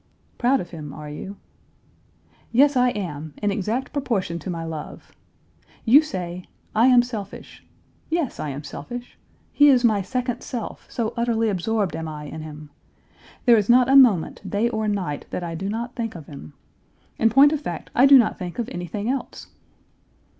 'Proud 0.39 0.59
of 0.59 0.71
him, 0.71 0.93
are 0.93 1.11
you?' 1.11 1.37
Yes, 2.51 2.75
I 2.75 2.89
am, 2.89 3.35
in 3.37 3.51
exact 3.51 3.93
proportion 3.93 4.39
to 4.39 4.49
my 4.49 4.63
love. 4.63 5.11
You 5.85 6.01
say,' 6.01 6.45
I 6.83 6.87
am 6.87 7.03
selfish.' 7.03 7.63
Yes, 8.09 8.39
I 8.39 8.49
am 8.49 8.63
selfish. 8.63 9.19
He 9.53 9.69
is 9.69 9.83
my 9.83 10.01
second 10.01 10.41
self, 10.41 10.87
so 10.89 11.13
utterly 11.15 11.49
absorbed 11.49 11.95
am 11.95 12.07
I 12.07 12.23
in 12.23 12.41
him. 12.41 12.71
There 13.45 13.57
is 13.57 13.69
not 13.69 13.89
a 13.89 13.95
moment, 13.95 14.49
day 14.49 14.69
or 14.69 14.87
night, 14.87 15.27
that 15.29 15.43
I 15.43 15.53
do 15.53 15.69
not 15.69 15.93
think 15.95 16.15
of 16.15 16.25
him. 16.25 16.53
In 17.19 17.29
point 17.29 17.51
of 17.53 17.61
fact, 17.61 17.91
I 17.93 18.07
do 18.07 18.17
not 18.17 18.39
think 18.39 18.57
of 18.57 18.67
anything 18.69 19.07
else." 19.07 19.49